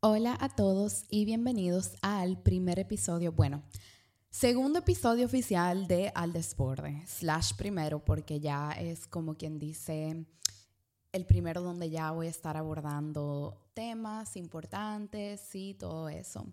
[0.00, 3.64] Hola a todos y bienvenidos al primer episodio, bueno,
[4.30, 10.24] segundo episodio oficial de Al Desborde, slash primero, porque ya es como quien dice
[11.10, 16.46] el primero donde ya voy a estar abordando temas importantes y todo eso.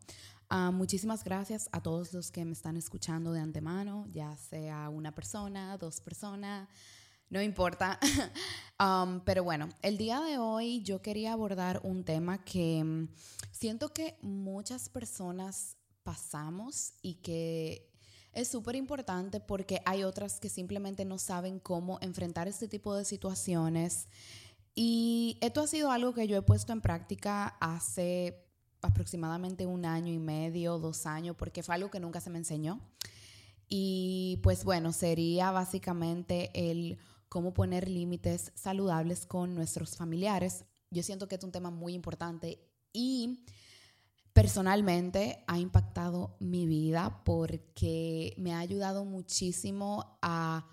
[0.49, 5.13] Ah, muchísimas gracias a todos los que me están escuchando de antemano, ya sea una
[5.13, 6.67] persona, dos personas,
[7.29, 7.99] no importa.
[8.77, 13.07] Um, pero bueno, el día de hoy yo quería abordar un tema que mm,
[13.53, 17.89] siento que muchas personas pasamos y que
[18.33, 23.05] es súper importante porque hay otras que simplemente no saben cómo enfrentar este tipo de
[23.05, 24.09] situaciones.
[24.75, 28.45] Y esto ha sido algo que yo he puesto en práctica hace
[28.81, 32.81] aproximadamente un año y medio, dos años, porque fue algo que nunca se me enseñó.
[33.69, 40.65] Y pues bueno, sería básicamente el cómo poner límites saludables con nuestros familiares.
[40.91, 42.59] Yo siento que es un tema muy importante
[42.93, 43.45] y
[44.33, 50.67] personalmente ha impactado mi vida porque me ha ayudado muchísimo a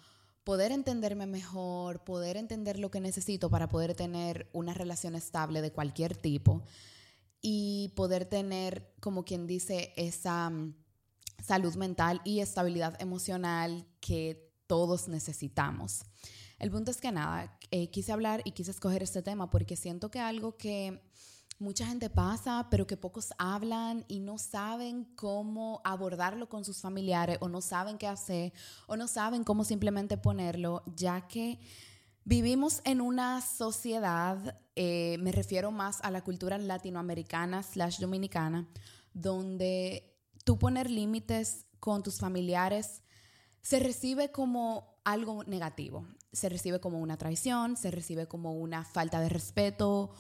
[0.45, 5.73] poder entenderme mejor, poder entender lo que necesito para poder tener una relación estable de
[5.73, 6.65] cualquier tipo
[7.41, 10.75] y poder tener, como quien dice, esa mm,
[11.43, 16.05] salud mental y estabilidad emocional que todos necesitamos.
[16.63, 20.13] El punto es que nada, eh, quise hablar y quise escoger este tema porque siento
[20.13, 21.03] que algo que
[21.59, 27.39] mucha gente pasa, pero que pocos hablan y no saben cómo abordarlo con sus familiares
[27.41, 28.53] o no saben qué hacer
[28.87, 31.59] o no saben cómo simplemente ponerlo, ya que
[32.25, 38.69] vivimos en una sociedad, eh, me refiero más a la cultura latinoamericana slash dominicana,
[39.15, 43.03] donde tú poner límites con tus familiares
[43.63, 49.21] se recibe como algo negativo, se recibe como una traición, se recibe como una falta
[49.21, 50.11] de respeto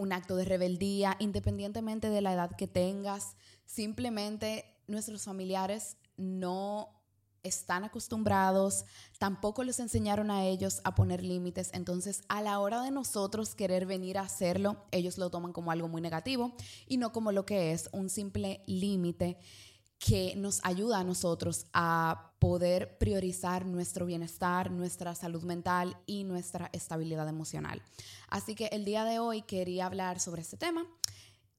[0.00, 3.36] un acto de rebeldía, independientemente de la edad que tengas.
[3.66, 6.88] Simplemente nuestros familiares no
[7.42, 8.84] están acostumbrados,
[9.18, 13.86] tampoco les enseñaron a ellos a poner límites, entonces a la hora de nosotros querer
[13.86, 16.52] venir a hacerlo, ellos lo toman como algo muy negativo
[16.86, 19.38] y no como lo que es un simple límite
[20.00, 26.70] que nos ayuda a nosotros a poder priorizar nuestro bienestar, nuestra salud mental y nuestra
[26.72, 27.82] estabilidad emocional.
[28.28, 30.86] Así que el día de hoy quería hablar sobre este tema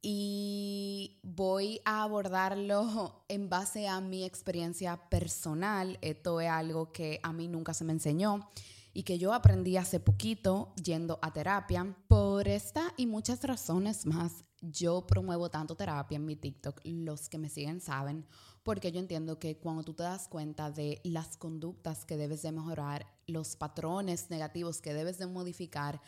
[0.01, 5.99] y voy a abordarlo en base a mi experiencia personal.
[6.01, 8.49] Esto es algo que a mí nunca se me enseñó
[8.93, 11.95] y que yo aprendí hace poquito yendo a terapia.
[12.07, 17.37] Por esta y muchas razones más, yo promuevo tanto terapia en mi TikTok, los que
[17.37, 18.25] me siguen saben,
[18.63, 22.51] porque yo entiendo que cuando tú te das cuenta de las conductas que debes de
[22.51, 26.01] mejorar, los patrones negativos que debes de modificar,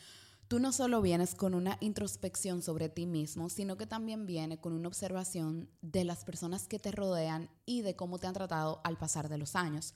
[0.48, 4.74] tú no solo vienes con una introspección sobre ti mismo, sino que también viene con
[4.74, 8.98] una observación de las personas que te rodean y de cómo te han tratado al
[8.98, 9.96] pasar de los años.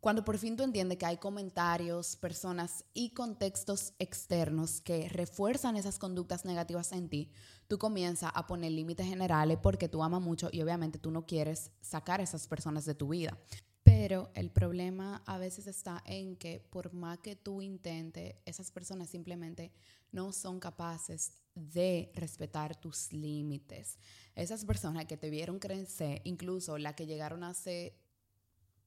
[0.00, 5.98] Cuando por fin tú entiendes que hay comentarios, personas y contextos externos que refuerzan esas
[5.98, 7.32] conductas negativas en ti,
[7.66, 11.72] tú comienzas a poner límites generales porque tú amas mucho y obviamente tú no quieres
[11.80, 13.36] sacar a esas personas de tu vida.
[13.82, 19.08] Pero el problema a veces está en que por más que tú intentes, esas personas
[19.10, 19.72] simplemente
[20.12, 23.98] no son capaces de respetar tus límites.
[24.36, 27.98] Esas personas que te vieron crecer, incluso las que llegaron hace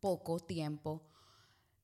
[0.01, 1.03] poco tiempo,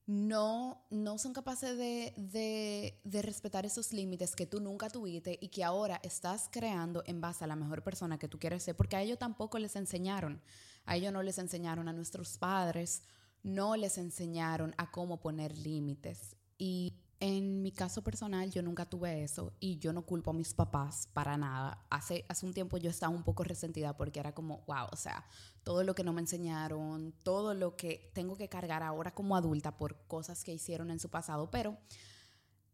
[0.08, 6.00] no, no son capaces de, respetar esos límites que tú nunca tuviste y que ahora
[6.02, 9.20] estás creando en base a la mejor persona que tú quieres ser, porque a ellos
[9.20, 10.42] tampoco les enseñaron,
[10.86, 13.04] a ellos no les enseñaron a nuestros padres,
[13.44, 16.36] no les enseñaron a cómo poner límites.
[16.58, 20.54] Y en mi caso personal, yo nunca tuve eso y yo no culpo a mis
[20.54, 21.84] papás para nada.
[21.90, 25.26] Hace, hace un tiempo yo estaba un poco resentida porque era como, wow, o sea,
[25.64, 29.78] todo lo que no me enseñaron, todo lo que tengo que cargar ahora como adulta
[29.78, 31.78] por cosas que hicieron en su pasado, pero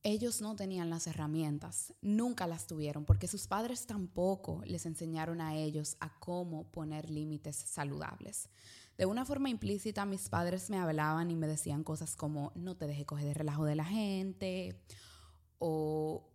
[0.04, 5.56] ellos no tenían las herramientas, nunca las tuvieron, porque sus padres tampoco les enseñaron a
[5.56, 8.50] ellos a cómo poner límites saludables.
[8.98, 12.88] De una forma implícita, mis padres me hablaban y me decían cosas como, no te
[12.88, 14.80] dejes coger de relajo de la gente,
[15.58, 16.30] o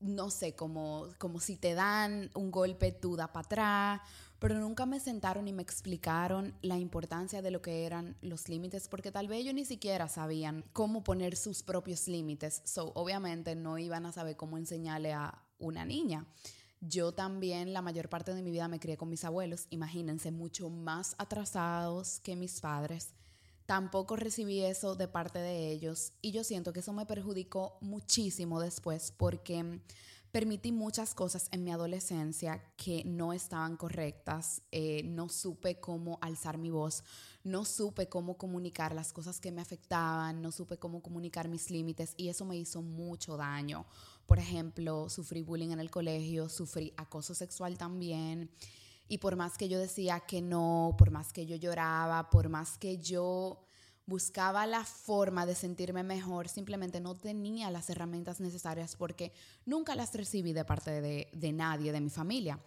[0.00, 4.00] no sé, como, como si te dan un golpe, tú da para atrás,
[4.38, 8.88] pero nunca me sentaron y me explicaron la importancia de lo que eran los límites,
[8.88, 13.78] porque tal vez ellos ni siquiera sabían cómo poner sus propios límites, so obviamente no
[13.78, 16.26] iban a saber cómo enseñarle a una niña.
[16.80, 20.70] Yo también la mayor parte de mi vida me crié con mis abuelos, imagínense, mucho
[20.70, 23.14] más atrasados que mis padres.
[23.66, 28.60] Tampoco recibí eso de parte de ellos y yo siento que eso me perjudicó muchísimo
[28.60, 29.80] después porque
[30.32, 36.56] permití muchas cosas en mi adolescencia que no estaban correctas, eh, no supe cómo alzar
[36.56, 37.04] mi voz,
[37.42, 42.14] no supe cómo comunicar las cosas que me afectaban, no supe cómo comunicar mis límites
[42.16, 43.86] y eso me hizo mucho daño.
[44.30, 48.48] Por ejemplo, sufrí bullying en el colegio, sufrí acoso sexual también.
[49.08, 52.78] Y por más que yo decía que no, por más que yo lloraba, por más
[52.78, 53.60] que yo
[54.06, 59.32] buscaba la forma de sentirme mejor, simplemente no tenía las herramientas necesarias porque
[59.66, 62.60] nunca las recibí de parte de, nadie, de mi familia.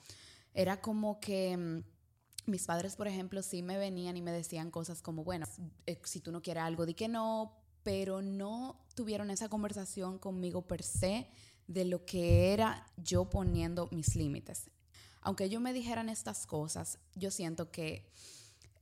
[0.54, 5.02] Era como que mm, mis padres, por ejemplo, sí me venían y me decían cosas
[5.02, 5.46] como, bueno,
[5.86, 10.68] eh, si tú no quieres algo, di que no, pero no tuvieron esa conversación conmigo
[10.68, 11.30] per se
[11.68, 14.70] de lo que era yo poniendo mis límites.
[15.22, 18.12] Aunque ellos me dijeran estas cosas, yo siento que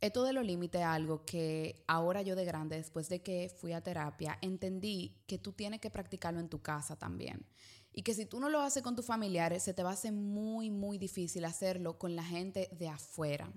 [0.01, 3.74] esto de los límites es algo que ahora yo de grande, después de que fui
[3.74, 7.45] a terapia, entendí que tú tienes que practicarlo en tu casa también.
[7.94, 10.13] Y que si tú no lo haces con tus familiares, se te va a hacer
[10.13, 13.51] muy, muy difícil hacerlo con la gente de afuera.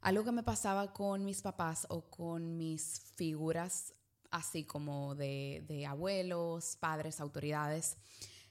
[0.00, 3.94] Algo que me pasaba con mis papás o con mis figuras,
[4.32, 7.98] así como de abuelos, padres, autoridades,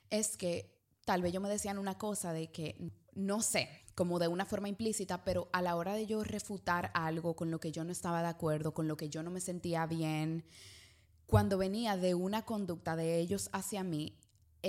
[0.10, 4.28] es que tal vez yo me decían una cosa de que, no sé, como de
[4.28, 7.84] una forma implícita, pero a la hora de yo refutar algo con lo que yo
[7.84, 10.46] no estaba de acuerdo, con lo que yo no me sentía bien,
[11.26, 14.18] cuando venía de una conducta de ellos hacia mí,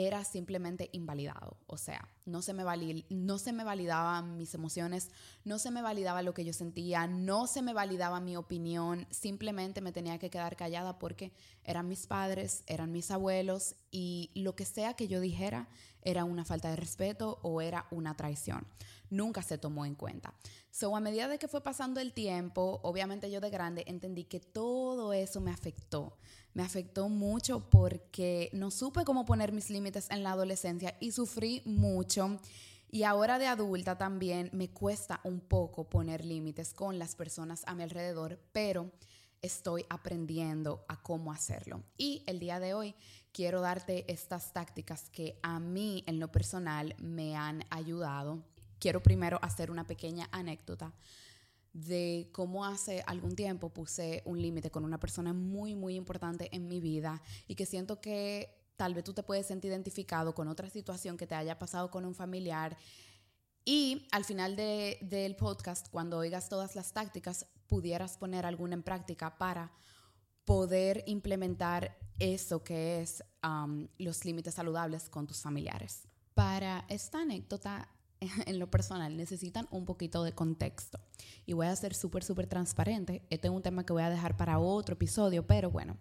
[0.06, 1.56] era simplemente invalidado.
[1.67, 2.62] O sea, no se, me
[3.11, 5.11] no se me validaban mis emociones,
[5.45, 9.81] no se me validaba lo que yo sentía, no se me validaba mi opinión, simplemente
[9.81, 11.33] me tenía que quedar callada porque
[11.65, 15.69] eran mis padres, eran mis abuelos y lo que sea que yo dijera
[16.03, 18.67] era una falta de respeto o era una traición.
[19.10, 20.34] Nunca se tomó en cuenta.
[20.70, 24.40] So, a medida de que fue pasando el tiempo, obviamente yo de grande entendí que
[24.40, 26.16] todo eso me afectó
[26.58, 31.62] me afectó mucho porque no supe cómo poner mis límites en la adolescencia y sufrí
[31.64, 32.40] mucho.
[32.90, 37.76] Y ahora de adulta también me cuesta un poco poner límites con las personas a
[37.76, 38.90] mi alrededor, pero
[39.40, 41.84] estoy aprendiendo a cómo hacerlo.
[41.96, 42.94] Y el día de hoy
[43.31, 48.43] quiero darte estas tácticas que a mí en lo personal me han ayudado.
[48.79, 50.93] Quiero primero hacer una pequeña anécdota
[51.73, 56.67] de cómo hace algún tiempo puse un límite con una persona muy, muy importante en
[56.67, 60.71] mi vida y que siento que tal vez tú te puedes sentir identificado con otra
[60.71, 62.77] situación que te haya pasado con un familiar.
[63.65, 69.37] Y al final del podcast, cuando oigas todas las tácticas, pudieras poner alguna en práctica
[69.37, 69.73] para
[70.45, 76.09] poder implementar eso que es um, los límites saludables con tus familiares.
[76.35, 77.89] Para esta anécdota,
[78.47, 81.00] en lo personal necesitan un poquito de contexto.
[81.47, 83.23] Y voy a ser súper, súper transparente.
[83.31, 85.97] Este es un tema que voy a dejar para otro episodio, pero bueno.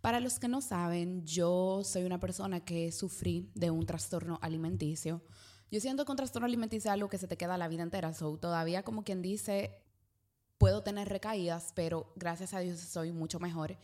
[0.00, 5.22] Para los que no saben, yo soy una persona que sufrí de un trastorno alimenticio.
[5.70, 8.12] Yo siento que un trastorno alimenticio es algo que se te queda la vida entera.
[8.12, 9.82] So, todavía como quien dice,
[10.58, 13.78] puedo tener recaídas, pero gracias a Dios soy mucho mejor.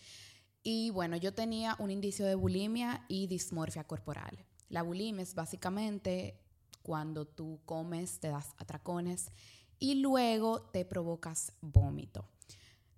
[0.62, 4.44] Y bueno, yo tenía un indicio de bulimia y dismorfia corporal.
[4.68, 6.38] La bulimia es básicamente
[6.82, 9.30] cuando tú comes, te das atracones
[9.78, 12.28] y luego te provocas vómito.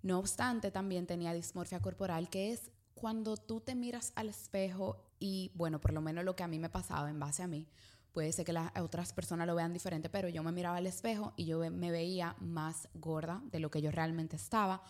[0.01, 5.51] No obstante, también tenía dismorfia corporal, que es cuando tú te miras al espejo y,
[5.55, 7.67] bueno, por lo menos lo que a mí me pasaba en base a mí,
[8.11, 11.33] puede ser que las otras personas lo vean diferente, pero yo me miraba al espejo
[11.35, 14.83] y yo me veía más gorda de lo que yo realmente estaba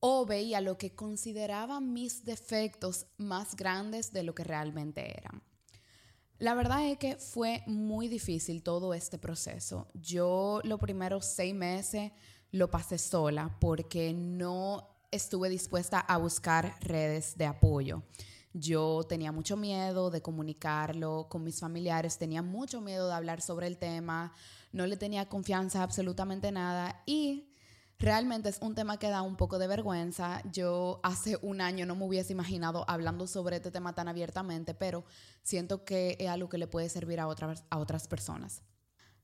[0.00, 5.42] o veía lo que consideraba mis defectos más grandes de lo que realmente eran.
[6.38, 9.88] La verdad es que fue muy difícil todo este proceso.
[9.94, 12.12] Yo los primeros seis meses
[12.52, 18.04] lo pasé sola porque no estuve dispuesta a buscar redes de apoyo.
[18.52, 23.66] Yo tenía mucho miedo de comunicarlo con mis familiares, tenía mucho miedo de hablar sobre
[23.66, 24.32] el tema,
[24.72, 27.47] no le tenía confianza absolutamente nada y
[28.00, 30.40] Realmente es un tema que da un poco de vergüenza.
[30.52, 35.04] Yo hace un año no me hubiese imaginado hablando sobre este tema tan abiertamente, pero
[35.42, 38.62] siento que es algo que le puede servir a, otras personas.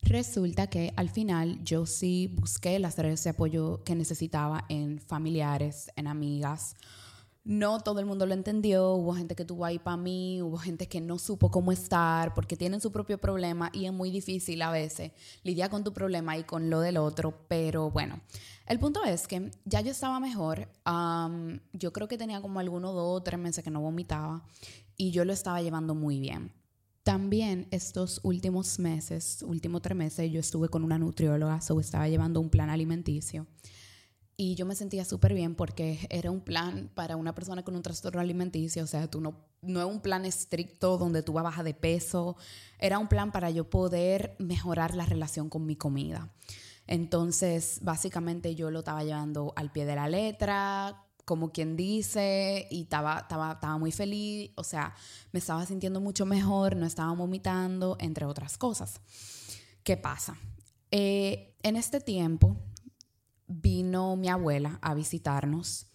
[0.02, 5.92] Resulta que al final yo sí busqué las redes de apoyo que necesitaba en familiares,
[5.94, 6.74] en amigas,
[7.44, 10.88] no todo el mundo lo entendió, hubo gente que tuvo ahí para mí, hubo gente
[10.88, 14.70] que no supo cómo estar porque tienen su propio problema y es muy difícil a
[14.70, 18.20] veces lidiar con tu problema y con lo del otro, pero bueno,
[18.66, 20.68] el punto es que ya yo estaba mejor,
[21.74, 24.42] yo creo que tenía como algunos dos o tres meses que no vomitaba
[24.96, 26.50] y yo lo estaba llevando muy bien.
[27.02, 32.40] También estos últimos meses, últimos tres meses, yo estuve con una nutrióloga, so estaba llevando
[32.40, 33.46] un plan alimenticio.
[34.36, 37.82] Y yo me sentía súper bien porque era un plan para una persona con un
[37.82, 41.44] trastorno alimenticio, o sea, tú no, no es un plan estricto donde tú vas a
[41.44, 42.36] bajar de peso,
[42.78, 46.32] era un plan para yo poder mejorar la relación con mi comida.
[46.86, 52.82] Entonces, básicamente yo lo estaba llevando al pie de la letra, como quien dice, y
[52.82, 54.94] estaba, estaba, estaba muy feliz, o sea,
[55.32, 59.00] me estaba sintiendo mucho mejor, no estaba vomitando, entre otras cosas.
[59.82, 60.36] ¿Qué pasa?
[60.90, 62.56] Eh, en este tiempo,
[63.60, 65.86] vino mi abuela a visitarnos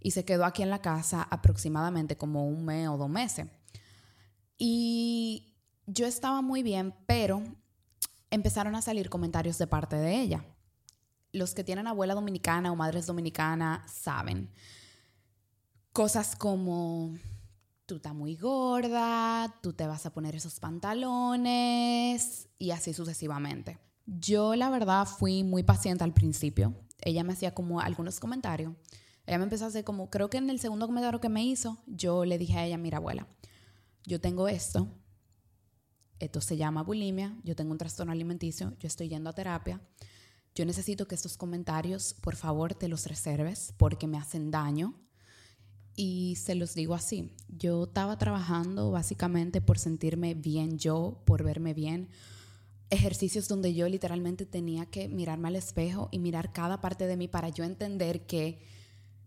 [0.00, 3.46] y se quedó aquí en la casa aproximadamente como un mes o dos meses.
[4.58, 5.54] Y
[5.86, 7.42] yo estaba muy bien, pero
[8.30, 10.44] empezaron a salir comentarios de parte de ella.
[11.32, 14.50] Los que tienen abuela dominicana o madres dominicanas saben.
[15.92, 17.14] Cosas como,
[17.86, 23.78] tú estás muy gorda, tú te vas a poner esos pantalones y así sucesivamente.
[24.06, 28.72] Yo la verdad fui muy paciente al principio ella me hacía como algunos comentarios.
[29.26, 31.78] Ella me empezó a hacer como, creo que en el segundo comentario que me hizo,
[31.86, 33.28] yo le dije a ella, mira abuela,
[34.04, 34.88] yo tengo esto,
[36.18, 39.80] esto se llama bulimia, yo tengo un trastorno alimenticio, yo estoy yendo a terapia,
[40.54, 44.94] yo necesito que estos comentarios, por favor, te los reserves porque me hacen daño.
[45.94, 51.74] Y se los digo así, yo estaba trabajando básicamente por sentirme bien yo, por verme
[51.74, 52.08] bien,
[52.92, 57.26] ejercicios donde yo literalmente tenía que mirarme al espejo y mirar cada parte de mí
[57.26, 58.60] para yo entender que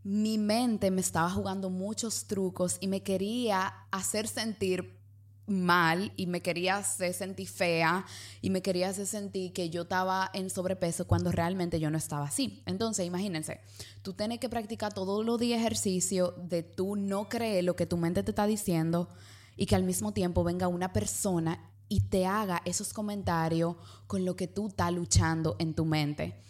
[0.03, 4.99] mi mente me estaba jugando muchos trucos y me quería hacer sentir
[5.47, 8.05] mal y me quería hacer sentir fea
[8.39, 12.25] y me quería hacer sentir que yo estaba en sobrepeso cuando realmente yo no estaba
[12.25, 12.61] así.
[12.67, 13.61] Entonces, imagínense,
[14.03, 17.97] tú tienes que practicar todos los días ejercicio de tú no creer lo que tu
[17.97, 19.09] mente te está diciendo
[19.57, 23.75] y que al mismo tiempo venga una persona y te haga esos comentarios
[24.07, 26.41] con lo que tú estás luchando en tu mente.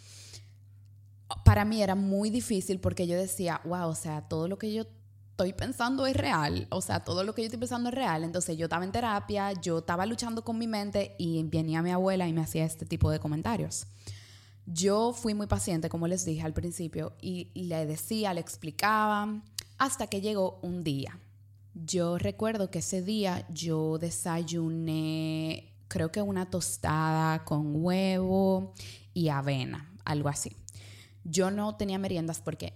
[1.44, 4.84] Para mí era muy difícil porque yo decía, wow, o sea, todo lo que yo
[5.30, 8.24] estoy pensando es real, o sea, todo lo que yo estoy pensando es real.
[8.24, 12.26] Entonces yo estaba en terapia, yo estaba luchando con mi mente y venía mi abuela
[12.26, 13.86] y me hacía este tipo de comentarios.
[14.66, 19.42] Yo fui muy paciente, como les dije al principio, y le decía, le explicaba,
[19.78, 21.20] hasta que llegó un día
[21.84, 28.72] yo recuerdo que ese día yo desayuné, creo que una tostada con huevo
[29.12, 30.56] y avena, algo así.
[31.24, 32.72] Yo no tenía meriendas porque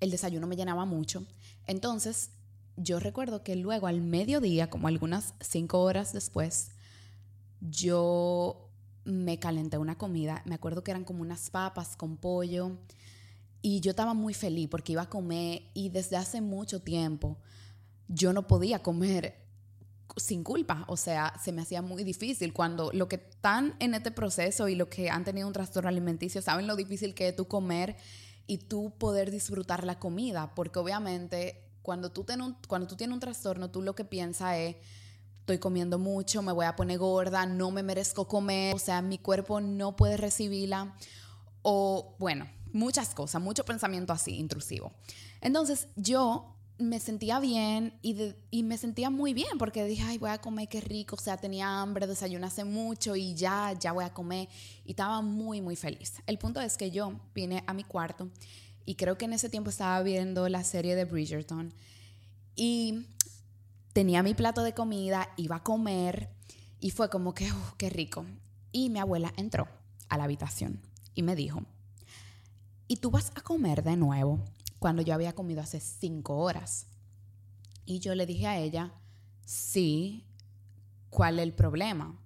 [0.00, 1.26] el desayuno me llenaba mucho.
[1.66, 2.30] Entonces,
[2.78, 6.70] yo recuerdo que luego al mediodía, como algunas cinco horas después,
[7.60, 8.70] yo
[9.04, 10.42] me calenté una comida.
[10.46, 12.78] Me acuerdo que eran como unas papas con pollo.
[13.60, 17.36] Y yo estaba muy feliz porque iba a comer y desde hace mucho tiempo
[18.08, 19.46] yo no podía comer
[20.16, 24.10] sin culpa, o sea, se me hacía muy difícil cuando lo que están en este
[24.10, 27.46] proceso y lo que han tenido un trastorno alimenticio saben lo difícil que es tú
[27.46, 27.96] comer
[28.46, 33.14] y tú poder disfrutar la comida, porque obviamente cuando tú, tienes un, cuando tú tienes
[33.14, 34.76] un trastorno, tú lo que piensas es,
[35.40, 39.18] estoy comiendo mucho, me voy a poner gorda, no me merezco comer, o sea, mi
[39.18, 40.96] cuerpo no puede recibirla,
[41.62, 44.92] o bueno, muchas cosas, mucho pensamiento así, intrusivo.
[45.40, 50.30] Entonces yo me sentía bien y, y, me sentía muy bien porque dije, ay, voy
[50.30, 54.12] a comer, qué rico, o sea, tenía hambre, desayuné mucho y ya, ya voy a
[54.12, 54.48] comer
[54.84, 56.14] y estaba muy, muy feliz.
[56.26, 58.30] El punto es que yo vine a mi cuarto
[58.84, 61.72] y creo que en ese tiempo estaba viendo la serie de Bridgerton
[62.54, 63.06] y
[63.92, 66.28] tenía mi plato de comida, iba a comer
[66.80, 68.26] y fue como que, qué rico.
[68.70, 69.66] Y mi abuela entró
[70.08, 70.82] a la habitación
[71.14, 71.62] y me dijo,
[72.86, 74.44] ¿y tú vas a comer de nuevo?
[74.78, 76.86] Cuando yo había comido hace cinco horas.
[77.84, 78.92] Y yo le dije a ella,
[79.44, 80.26] sí,
[81.10, 82.18] ¿cuál es el problema?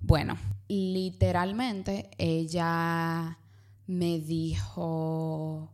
[0.00, 3.38] Bueno, literalmente ella
[3.86, 5.70] me dijo,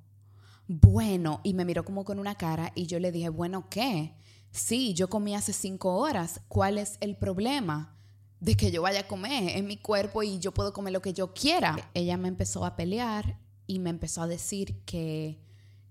[0.66, 4.14] bueno, y me miró como con una cara y yo le dije, bueno, ¿qué?
[4.50, 7.96] Sí, yo comí hace cinco horas, ¿cuál es el problema?
[8.40, 11.12] de que yo vaya a comer en mi cuerpo y yo puedo comer lo que
[11.12, 11.90] yo quiera.
[11.94, 15.40] Ella me empezó a pelear y me empezó a decir que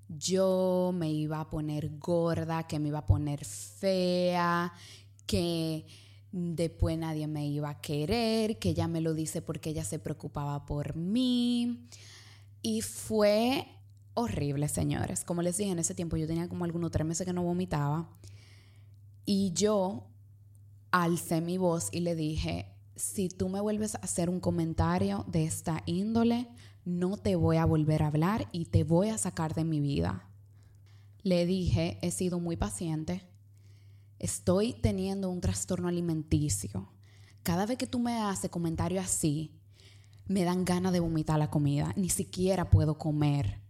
[0.08, 4.74] yo me iba a poner gorda, que me iba a poner fea,
[5.26, 5.86] que
[6.32, 10.66] después nadie me iba a querer, que ella me lo dice porque ella se preocupaba
[10.66, 11.88] por mí.
[12.62, 13.68] Y fue
[14.14, 15.24] horrible, señores.
[15.24, 18.10] Como les dije, en ese tiempo yo tenía como algunos tres meses que no vomitaba.
[19.26, 20.08] Y yo
[20.92, 25.46] alcé mi voz y le dije, si tú me vuelves a hacer un comentario de
[25.46, 26.48] esta índole,
[26.86, 30.30] no te voy a volver a hablar y te voy a sacar de mi vida.
[31.24, 33.24] Le dije, he sido muy paciente,
[34.20, 36.92] estoy teniendo un trastorno alimenticio.
[37.42, 39.60] Cada vez que tú me haces comentario así,
[40.27, 43.62] me dan ganas de vomitar la comida, ni siquiera puedo comer.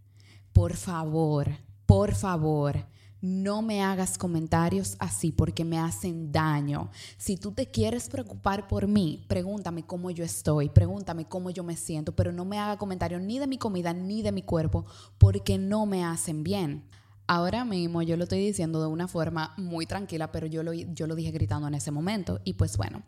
[0.52, 1.50] Por favor,
[1.86, 2.86] por favor,
[3.26, 6.90] no me hagas comentarios así porque me hacen daño.
[7.18, 11.76] Si tú te quieres preocupar por mí, pregúntame cómo yo estoy, pregúntame cómo yo me
[11.76, 14.86] siento, pero no me haga comentarios ni de mi comida ni de mi cuerpo
[15.18, 16.84] porque no me hacen bien.
[17.26, 21.08] Ahora mismo yo lo estoy diciendo de una forma muy tranquila, pero yo lo, yo
[21.08, 22.40] lo dije gritando en ese momento.
[22.44, 23.02] Y pues bueno,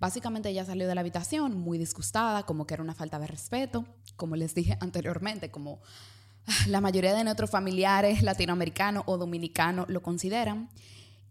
[0.00, 3.84] básicamente ella salió de la habitación muy disgustada, como que era una falta de respeto,
[4.16, 5.80] como les dije anteriormente, como
[6.66, 10.68] la mayoría de nuestros familiares latinoamericanos o dominicanos lo consideran.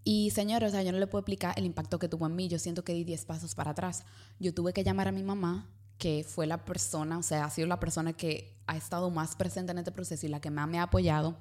[0.03, 2.47] Y señores, o sea, yo no le puedo explicar el impacto que tuvo en mí.
[2.47, 4.05] Yo siento que di 10 pasos para atrás.
[4.39, 7.67] Yo tuve que llamar a mi mamá, que fue la persona, o sea, ha sido
[7.67, 10.79] la persona que ha estado más presente en este proceso y la que más me
[10.79, 11.37] ha apoyado,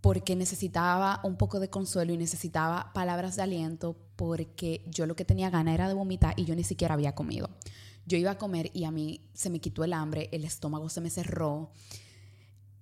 [0.00, 5.24] porque necesitaba un poco de consuelo y necesitaba palabras de aliento, porque yo lo que
[5.24, 7.48] tenía ganas era de vomitar y yo ni siquiera había comido.
[8.04, 11.00] Yo iba a comer y a mí se me quitó el hambre, el estómago se
[11.00, 11.70] me cerró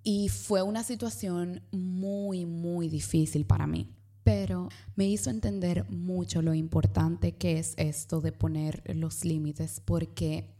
[0.05, 3.89] y fue una situación muy, muy difícil para mí.
[4.23, 10.55] Pero me hizo entender mucho lo importante que es esto de poner los límites, porque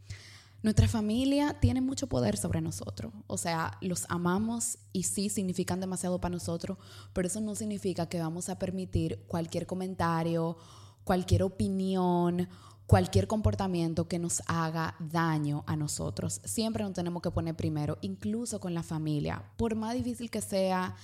[0.61, 3.13] nuestra familia tiene mucho poder sobre nosotros.
[3.27, 6.79] O sea, los amamos y sí significan demasiado para nosotros,
[7.13, 10.57] pero eso no significa que vamos a permitir cualquier comentario,
[11.03, 12.49] cualquier opinión
[12.87, 16.41] cualquier comportamiento que nos haga daño a nosotros.
[16.43, 20.95] Siempre nos tenemos que poner primero, incluso con la familia, por más difícil que sea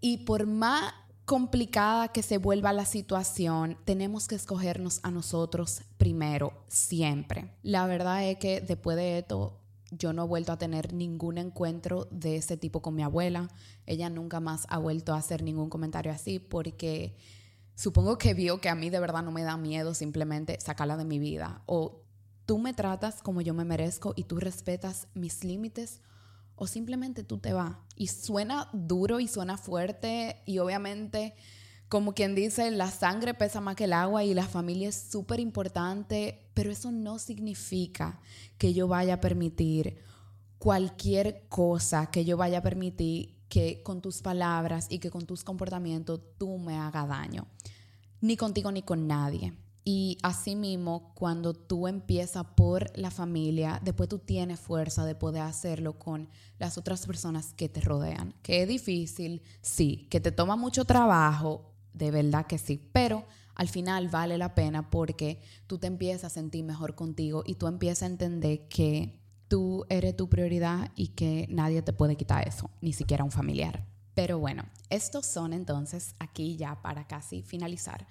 [0.00, 0.94] y por más
[1.28, 7.50] complicada que se vuelva la situación, tenemos que escogernos a nosotros primero, siempre.
[7.62, 12.08] La verdad es que después de esto, yo no he vuelto a tener ningún encuentro
[12.10, 13.48] de ese tipo con mi abuela.
[13.84, 17.14] Ella nunca más ha vuelto a hacer ningún comentario así porque
[17.78, 21.04] supongo que vio que a mí de verdad no me da miedo simplemente sacarla de
[21.04, 21.62] mi vida.
[21.66, 22.02] O
[22.44, 26.00] tú me tratas como yo me merezco y tú respetas mis límites
[26.56, 27.76] o simplemente tú te vas.
[27.94, 31.36] Y suena duro y suena fuerte y obviamente,
[31.88, 35.38] como quien dice, la sangre pesa más que el agua y la familia es súper
[35.38, 38.18] importante, pero eso no significa
[38.58, 40.02] que yo vaya a permitir
[40.58, 45.44] cualquier cosa, que yo vaya a permitir que con tus palabras y que con tus
[45.44, 47.46] comportamientos tú me hagas daño,
[48.20, 49.54] ni contigo ni con nadie.
[49.90, 55.98] Y asimismo, cuando tú empiezas por la familia, después tú tienes fuerza de poder hacerlo
[55.98, 58.34] con las otras personas que te rodean.
[58.42, 60.06] Que es difícil, sí.
[60.10, 62.86] Que te toma mucho trabajo, de verdad que sí.
[62.92, 67.54] Pero al final vale la pena porque tú te empiezas a sentir mejor contigo y
[67.54, 72.46] tú empiezas a entender que tú eres tu prioridad y que nadie te puede quitar
[72.46, 73.84] eso, ni siquiera un familiar.
[74.14, 78.06] Pero bueno, estos son entonces aquí ya para casi finalizar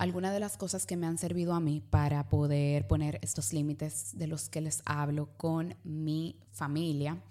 [0.00, 4.16] algunas de las cosas que me han servido a mí para poder poner estos límites
[4.16, 7.22] de los que les hablo con mi familia.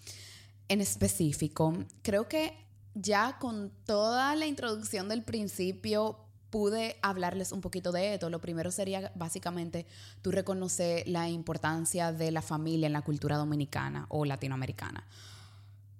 [0.67, 2.53] En específico, creo que
[2.93, 8.29] ya con toda la introducción del principio pude hablarles un poquito de esto.
[8.29, 9.85] Lo primero sería básicamente
[10.21, 15.05] tú reconocer la importancia de la familia en la cultura dominicana o latinoamericana.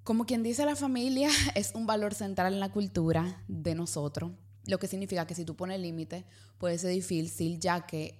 [0.04, 4.32] Como quien dice, la familia es un valor central en la cultura de nosotros,
[4.66, 6.26] lo que significa que si tú pones límite
[6.58, 8.20] puede ser difícil ya que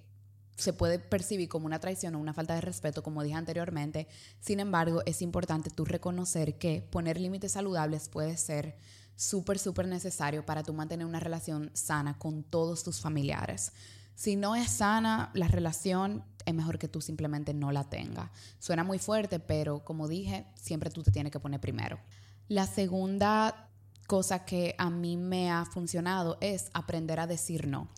[0.56, 4.08] se puede percibir como una traición o una falta de respeto, como dije anteriormente.
[4.40, 8.76] Sin embargo, es importante tú reconocer que poner límites saludables puede ser
[9.20, 13.72] súper, súper necesario para tú mantener una relación sana con todos tus familiares.
[14.14, 18.30] Si no es sana la relación, es mejor que tú simplemente no la tengas.
[18.58, 22.00] Suena muy fuerte, pero como dije, siempre tú te tienes que poner primero.
[22.48, 23.68] La segunda
[24.06, 27.88] cosa que a mí me ha funcionado es aprender a decir no.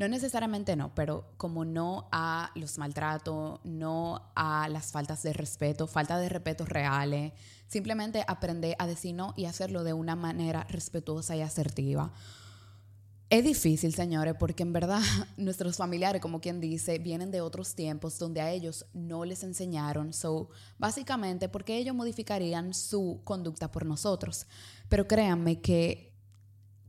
[0.00, 5.86] No necesariamente no, pero como no a los maltratos, no a las faltas de respeto,
[5.86, 7.34] falta de respeto reales,
[7.68, 12.14] simplemente aprender a decir no y hacerlo de una manera respetuosa y asertiva.
[13.28, 15.02] Es difícil, señores, porque en verdad
[15.36, 20.14] nuestros familiares, como quien dice, vienen de otros tiempos donde a ellos no les enseñaron.
[20.14, 24.46] So, básicamente, porque ellos modificarían su conducta por nosotros.
[24.88, 26.14] Pero créanme que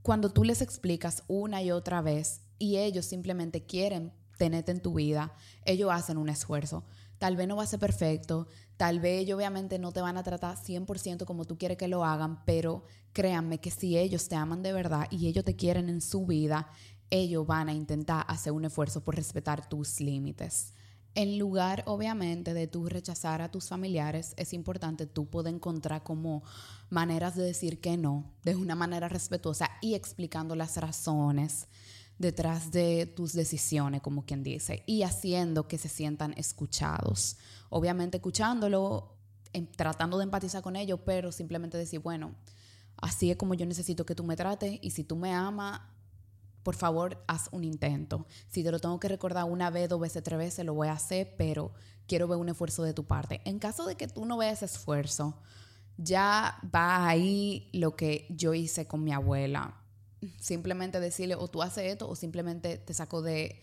[0.01, 4.93] cuando tú les explicas una y otra vez y ellos simplemente quieren tenerte en tu
[4.93, 5.33] vida,
[5.65, 6.85] ellos hacen un esfuerzo.
[7.17, 8.47] Tal vez no va a ser perfecto,
[8.77, 12.05] tal vez ellos obviamente no te van a tratar 100% como tú quieres que lo
[12.05, 16.01] hagan, pero créanme que si ellos te aman de verdad y ellos te quieren en
[16.01, 16.69] su vida,
[17.09, 20.73] ellos van a intentar hacer un esfuerzo por respetar tus límites.
[21.13, 26.43] En lugar, obviamente, de tú rechazar a tus familiares, es importante tú poder encontrar como
[26.89, 31.67] maneras de decir que no, de una manera respetuosa y explicando las razones
[32.21, 37.37] detrás de tus decisiones, como quien dice, y haciendo que se sientan escuchados.
[37.69, 39.17] Obviamente escuchándolo,
[39.53, 42.35] em, tratando de empatizar con ellos, pero simplemente decir, bueno,
[42.97, 45.81] así es como yo necesito que tú me trates y si tú me amas,
[46.63, 48.27] por favor, haz un intento.
[48.47, 50.93] Si te lo tengo que recordar una vez, dos veces, tres veces, lo voy a
[50.93, 51.73] hacer, pero
[52.07, 53.41] quiero ver un esfuerzo de tu parte.
[53.45, 55.39] En caso de que tú no veas esfuerzo,
[55.97, 59.80] ya va ahí lo que yo hice con mi abuela.
[60.39, 63.61] Simplemente decirle, o tú haces esto, o simplemente te saco de,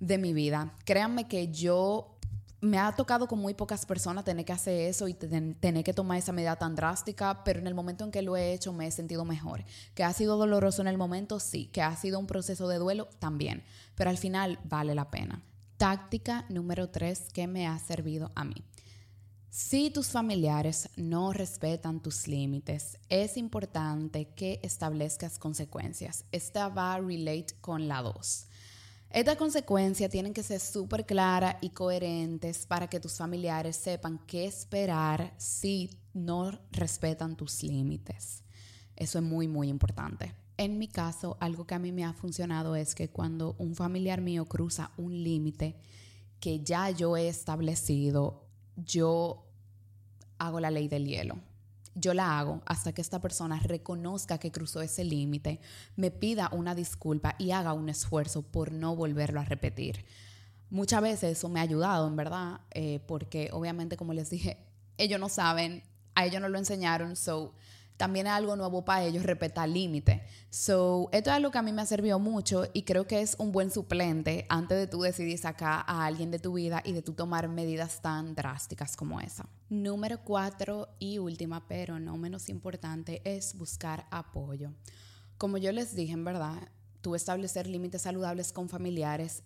[0.00, 0.74] de mi vida.
[0.84, 2.16] Créanme que yo
[2.60, 6.18] me ha tocado con muy pocas personas tener que hacer eso y tener que tomar
[6.18, 8.90] esa medida tan drástica, pero en el momento en que lo he hecho me he
[8.90, 9.64] sentido mejor.
[9.94, 11.66] Que ha sido doloroso en el momento, sí.
[11.66, 13.62] Que ha sido un proceso de duelo, también.
[13.94, 15.42] Pero al final vale la pena.
[15.76, 18.64] Táctica número tres que me ha servido a mí.
[19.58, 26.26] Si tus familiares no respetan tus límites, es importante que establezcas consecuencias.
[26.30, 28.48] Esta va a relate con la dos.
[29.08, 34.44] Estas consecuencias tienen que ser súper claras y coherentes para que tus familiares sepan qué
[34.44, 38.42] esperar si no respetan tus límites.
[38.94, 40.34] Eso es muy, muy importante.
[40.58, 44.20] En mi caso, algo que a mí me ha funcionado es que cuando un familiar
[44.20, 45.76] mío cruza un límite
[46.40, 48.42] que ya yo he establecido,
[48.76, 49.45] yo
[50.38, 51.38] hago la ley del hielo
[51.96, 55.60] yo la hago hasta que esta persona reconozca que cruzó ese límite,
[55.96, 60.04] me pida una disculpa y haga un esfuerzo por no volverlo a repetir.
[60.68, 64.58] Muchas veces eso me ha ayudado, en verdad, eh, porque obviamente, como les dije,
[64.98, 65.82] ellos no saben,
[66.14, 67.54] a ellos no lo enseñaron, so
[67.96, 70.20] también es algo nuevo para ellos, respetar límites.
[70.50, 73.36] So, esto es algo que a mí me ha servido mucho y creo que es
[73.38, 77.02] un buen suplente antes de tú decidir sacar a alguien de tu vida y de
[77.02, 79.48] tú tomar medidas tan drásticas como esa.
[79.68, 84.72] Número cuatro y última, pero no menos importante, es buscar apoyo.
[85.38, 86.68] Como yo les dije, en verdad,
[87.00, 89.42] tú establecer límites saludables con familiares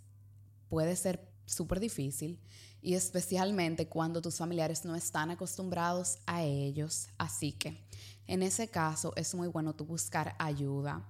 [0.68, 2.40] puede ser súper difícil
[2.82, 7.08] y especialmente cuando tus familiares no están acostumbrados a ellos.
[7.18, 7.84] Así que
[8.30, 11.04] en ese caso es muy bueno tú buscar ayuda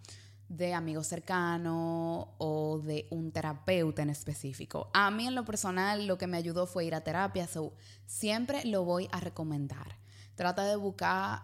[0.48, 4.90] de amigos cercanos o de un terapeuta en específico.
[4.94, 7.74] A mí en lo personal lo que me ayudó fue ir a terapia, so
[8.06, 9.98] siempre lo voy a recomendar.
[10.35, 11.42] Trata de buscar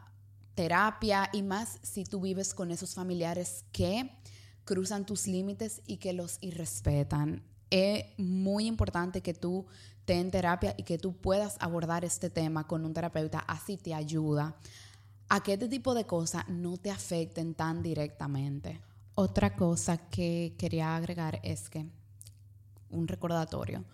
[0.55, 4.11] terapia y más si tú vives con esos familiares que
[4.65, 7.43] cruzan tus límites y que los irrespetan.
[7.69, 9.67] Es muy importante que tú
[10.07, 13.93] te en terapia y que tú puedas abordar este tema con un terapeuta, así te
[13.93, 14.57] ayuda
[15.29, 18.81] a que este tipo de cosas no te afecten tan directamente.
[19.15, 21.87] Otra cosa que quería agregar es que
[22.91, 23.85] un recordatorio.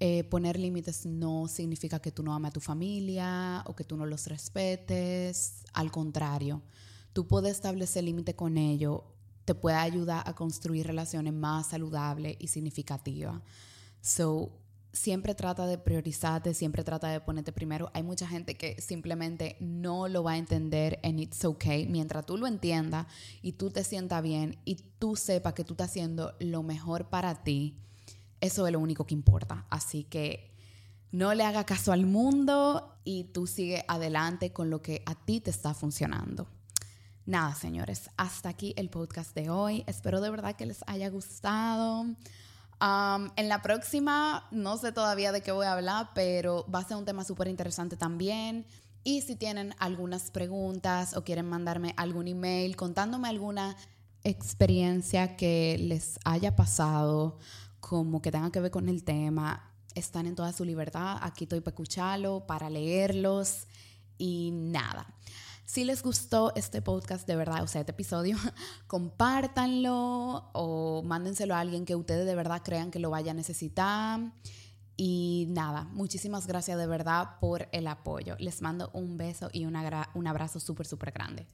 [0.00, 3.96] Eh, poner límites no significa que tú no ames a tu familia o que tú
[3.96, 5.64] no los respetes.
[5.72, 6.62] Al contrario,
[7.12, 9.00] tú puedes establecer límite con ellos,
[9.44, 13.40] te puede ayudar a construir relaciones más saludables y significativas.
[14.00, 14.52] So,
[14.98, 17.90] siempre trata de priorizarte, siempre trata de ponerte primero.
[17.94, 21.86] Hay mucha gente que simplemente no lo va a entender and it's okay.
[21.86, 23.06] Mientras tú lo entiendas
[23.40, 27.42] y tú te sientas bien y tú sepas que tú estás haciendo lo mejor para
[27.42, 27.78] ti,
[28.40, 29.66] eso es lo único que importa.
[29.70, 30.52] Así que
[31.10, 35.40] no le haga caso al mundo y tú sigue adelante con lo que a ti
[35.40, 36.48] te está funcionando.
[37.24, 39.84] Nada, señores, hasta aquí el podcast de hoy.
[39.86, 42.06] Espero de verdad que les haya gustado
[42.80, 46.96] en la próxima, no sé todavía de qué voy a hablar, pero va a ser
[46.96, 48.66] un tema súper interesante también.
[49.04, 53.76] Y si tienen algunas preguntas o quieren mandarme algún email contándome alguna
[54.22, 57.38] experiencia que les haya pasado,
[57.80, 61.18] como que tenga que ver con el tema, están en toda su libertad.
[61.22, 63.66] Aquí estoy para escucharlo, para leerlos
[64.18, 65.14] y nada.
[65.68, 68.38] Si les gustó este podcast de verdad, o sea, este episodio,
[68.86, 74.32] compártanlo o mándenselo a alguien que ustedes de verdad crean que lo vaya a necesitar.
[74.96, 78.34] Y nada, muchísimas gracias de verdad por el apoyo.
[78.38, 81.46] Les mando un beso y un abrazo súper, súper grande.